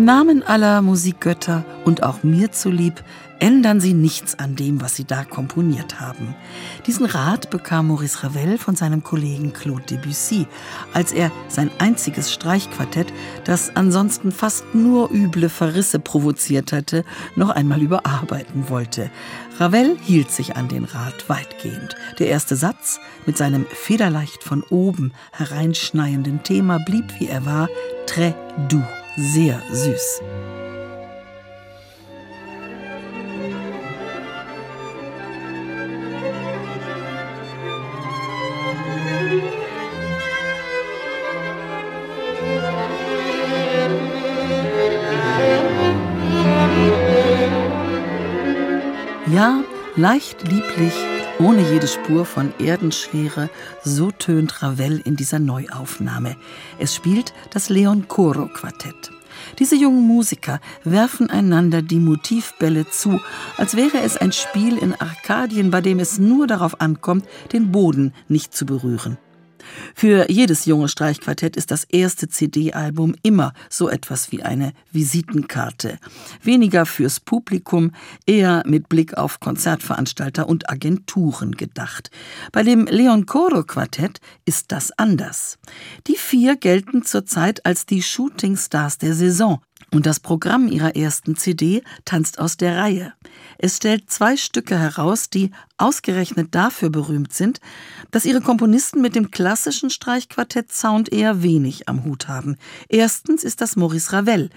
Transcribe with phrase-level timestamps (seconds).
[0.00, 3.04] Im Namen aller Musikgötter und auch mir zulieb
[3.38, 6.34] ändern Sie nichts an dem, was Sie da komponiert haben.
[6.86, 10.46] Diesen Rat bekam Maurice Ravel von seinem Kollegen Claude Debussy,
[10.94, 13.12] als er sein einziges Streichquartett,
[13.44, 17.04] das ansonsten fast nur üble Verrisse provoziert hatte,
[17.36, 19.10] noch einmal überarbeiten wollte.
[19.58, 21.94] Ravel hielt sich an den Rat weitgehend.
[22.18, 27.68] Der erste Satz mit seinem federleicht von oben hereinschneienden Thema blieb, wie er war,
[28.06, 28.32] très
[28.70, 28.82] doux,
[29.16, 30.22] sehr süß.
[49.32, 49.62] Ja,
[49.96, 50.94] leicht lieblich,
[51.40, 53.48] ohne jede Spur von Erdenschwere,
[53.82, 56.36] so tönt Ravel in dieser Neuaufnahme.
[56.78, 59.10] Es spielt das Leon Coro Quartett.
[59.58, 63.20] Diese jungen Musiker werfen einander die Motivbälle zu,
[63.56, 68.12] als wäre es ein Spiel in Arkadien, bei dem es nur darauf ankommt, den Boden
[68.28, 69.16] nicht zu berühren.
[69.94, 75.98] Für jedes junge Streichquartett ist das erste CD-Album immer so etwas wie eine Visitenkarte.
[76.42, 77.92] Weniger fürs Publikum,
[78.26, 82.10] eher mit Blick auf Konzertveranstalter und Agenturen gedacht.
[82.52, 85.58] Bei dem Leon Coro Quartett ist das anders.
[86.06, 89.60] Die vier gelten zurzeit als die Shootingstars der Saison.
[89.92, 93.12] Und das Programm ihrer ersten CD tanzt aus der Reihe.
[93.58, 97.60] Es stellt zwei Stücke heraus, die ausgerechnet dafür berühmt sind,
[98.12, 102.56] dass ihre Komponisten mit dem klassischen Streichquartett-Sound eher wenig am Hut haben.
[102.88, 104.50] Erstens ist das Maurice Ravel.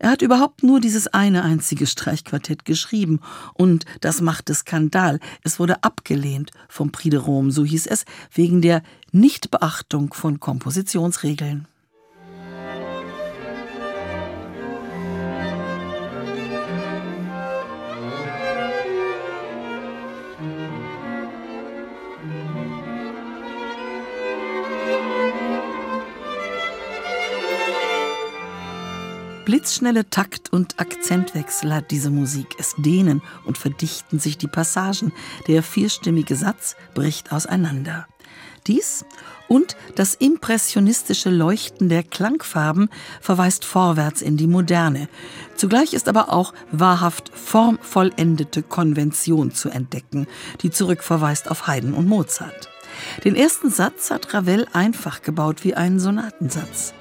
[0.00, 3.20] Er hat überhaupt nur dieses eine einzige Streichquartett geschrieben
[3.54, 5.20] und das machte Skandal.
[5.44, 11.66] Es wurde abgelehnt vom Prix de Rome, so hieß es, wegen der Nichtbeachtung von Kompositionsregeln.
[29.50, 32.54] Blitzschnelle Takt- und Akzentwechsel hat diese Musik.
[32.60, 35.12] Es dehnen und verdichten sich die Passagen.
[35.48, 38.06] Der vierstimmige Satz bricht auseinander.
[38.68, 39.04] Dies
[39.48, 42.90] und das impressionistische Leuchten der Klangfarben
[43.20, 45.08] verweist vorwärts in die Moderne.
[45.56, 50.28] Zugleich ist aber auch wahrhaft formvollendete Konvention zu entdecken,
[50.60, 52.68] die zurückverweist auf Haydn und Mozart.
[53.24, 56.94] Den ersten Satz hat Ravel einfach gebaut wie einen Sonatensatz.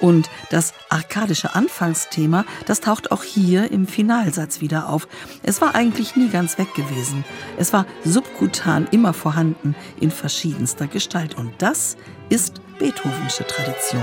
[0.00, 5.08] Und das arkadische Anfangsthema, das taucht auch hier im Finalsatz wieder auf.
[5.42, 7.24] Es war eigentlich nie ganz weg gewesen.
[7.56, 11.36] Es war subkutan immer vorhanden in verschiedenster Gestalt.
[11.36, 11.96] Und das
[12.28, 14.02] ist Beethovensche Tradition.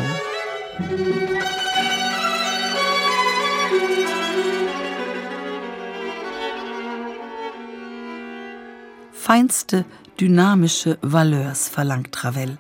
[9.22, 9.86] Feinste
[10.20, 12.58] dynamische Valeurs verlangt Ravel.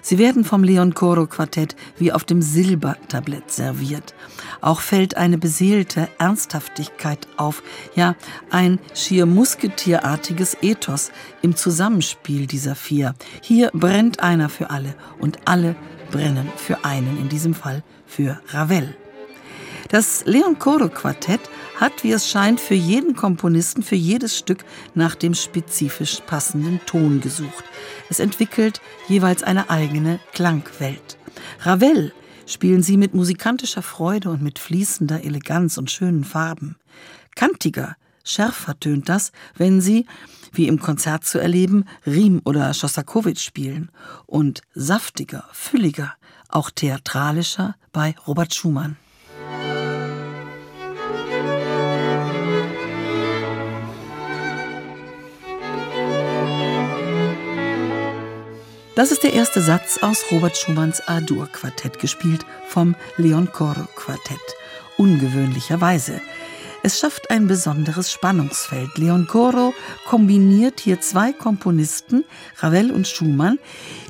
[0.00, 4.14] Sie werden vom Leon Coro Quartett wie auf dem Silbertablett serviert.
[4.62, 7.62] Auch fällt eine beseelte Ernsthaftigkeit auf,
[7.94, 8.14] ja,
[8.48, 13.14] ein schier musketierartiges Ethos im Zusammenspiel dieser vier.
[13.42, 15.76] Hier brennt einer für alle und alle
[16.10, 18.96] brennen für einen, in diesem Fall für Ravel.
[19.88, 21.40] Das Leon Coro Quartett
[21.76, 27.22] hat, wie es scheint, für jeden Komponisten, für jedes Stück nach dem spezifisch passenden Ton
[27.22, 27.64] gesucht.
[28.10, 31.16] Es entwickelt jeweils eine eigene Klangwelt.
[31.60, 32.12] Ravel
[32.44, 36.76] spielen sie mit musikantischer Freude und mit fließender Eleganz und schönen Farben.
[37.34, 40.04] Kantiger, schärfer tönt das, wenn sie,
[40.52, 43.90] wie im Konzert zu erleben, Riem oder Schostakowitsch spielen.
[44.26, 46.12] Und saftiger, fülliger,
[46.50, 48.98] auch theatralischer bei Robert Schumann.
[58.98, 64.40] Das ist der erste Satz aus Robert Schumanns A-Dur-Quartett, gespielt vom Leon Coro-Quartett.
[64.96, 66.20] Ungewöhnlicherweise.
[66.82, 68.98] Es schafft ein besonderes Spannungsfeld.
[68.98, 69.72] Leon Coro
[70.04, 72.24] kombiniert hier zwei Komponisten,
[72.56, 73.60] Ravel und Schumann,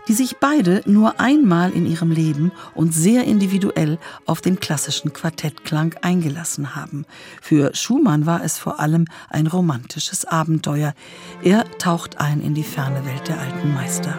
[0.09, 5.97] die sich beide nur einmal in ihrem Leben und sehr individuell auf den klassischen Quartettklang
[6.01, 7.05] eingelassen haben.
[7.43, 10.95] Für Schumann war es vor allem ein romantisches Abenteuer.
[11.43, 14.17] Er taucht ein in die ferne Welt der alten Meister.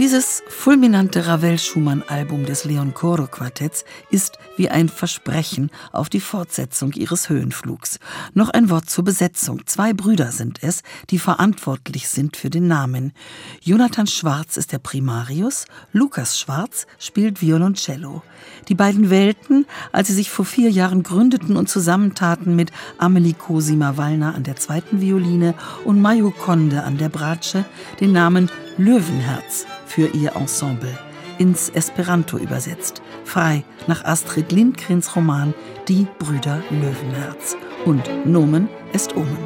[0.00, 7.98] Dieses fulminante Ravel-Schumann-Album des Leon Coro-Quartetts ist wie ein Versprechen auf die Fortsetzung ihres Höhenflugs.
[8.32, 9.66] Noch ein Wort zur Besetzung.
[9.66, 10.80] Zwei Brüder sind es,
[11.10, 13.12] die verantwortlich sind für den Namen.
[13.60, 18.22] Jonathan Schwarz ist der Primarius, Lukas Schwarz spielt Violoncello.
[18.68, 23.98] Die beiden wählten, als sie sich vor vier Jahren gründeten und zusammentaten mit Amelie Cosima
[23.98, 25.52] Wallner an der zweiten Violine
[25.84, 27.66] und Mayo Conde an der Bratsche,
[28.00, 28.50] den Namen
[28.80, 30.98] Löwenherz für ihr Ensemble
[31.36, 35.52] ins Esperanto übersetzt, frei nach Astrid Lindgrens Roman
[35.86, 39.36] Die Brüder Löwenherz und Nomen est Omen.